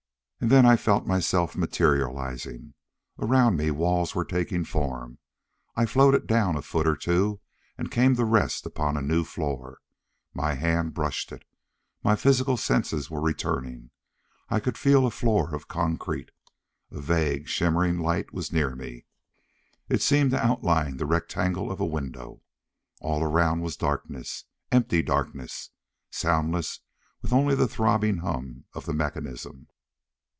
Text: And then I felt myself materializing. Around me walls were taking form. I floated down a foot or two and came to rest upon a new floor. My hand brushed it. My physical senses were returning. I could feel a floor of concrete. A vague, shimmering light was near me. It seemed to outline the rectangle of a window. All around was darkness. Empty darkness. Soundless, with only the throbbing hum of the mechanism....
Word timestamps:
And 0.43 0.49
then 0.49 0.65
I 0.65 0.75
felt 0.75 1.05
myself 1.05 1.55
materializing. 1.55 2.73
Around 3.19 3.57
me 3.57 3.69
walls 3.69 4.15
were 4.15 4.25
taking 4.25 4.65
form. 4.65 5.19
I 5.75 5.85
floated 5.85 6.25
down 6.25 6.55
a 6.57 6.63
foot 6.63 6.87
or 6.87 6.95
two 6.95 7.41
and 7.77 7.91
came 7.91 8.15
to 8.15 8.25
rest 8.25 8.65
upon 8.65 8.97
a 8.97 9.03
new 9.03 9.23
floor. 9.23 9.77
My 10.33 10.55
hand 10.55 10.95
brushed 10.95 11.31
it. 11.31 11.43
My 12.03 12.15
physical 12.15 12.57
senses 12.57 13.07
were 13.07 13.21
returning. 13.21 13.91
I 14.49 14.59
could 14.59 14.79
feel 14.79 15.05
a 15.05 15.11
floor 15.11 15.53
of 15.53 15.67
concrete. 15.67 16.31
A 16.89 16.99
vague, 16.99 17.47
shimmering 17.47 17.99
light 17.99 18.33
was 18.33 18.51
near 18.51 18.75
me. 18.75 19.05
It 19.89 20.01
seemed 20.01 20.31
to 20.31 20.43
outline 20.43 20.97
the 20.97 21.05
rectangle 21.05 21.71
of 21.71 21.79
a 21.79 21.85
window. 21.85 22.41
All 22.99 23.21
around 23.23 23.61
was 23.61 23.77
darkness. 23.77 24.45
Empty 24.71 25.03
darkness. 25.03 25.69
Soundless, 26.09 26.79
with 27.21 27.31
only 27.31 27.53
the 27.53 27.67
throbbing 27.67 28.17
hum 28.17 28.65
of 28.73 28.87
the 28.87 28.93
mechanism.... 28.95 29.67